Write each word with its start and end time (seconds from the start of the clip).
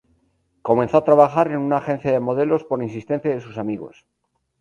Comenzó 0.63 0.97
a 0.97 1.03
trabajar 1.03 1.49
en 1.49 1.57
una 1.59 1.77
agencia 1.77 2.11
de 2.11 2.19
modelos 2.19 2.63
por 2.63 2.81
insistencia 2.81 3.29
de 3.29 3.39
sus 3.39 3.59
amigos. 3.59 4.07